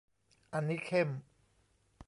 [0.53, 1.09] อันนี้เข้ม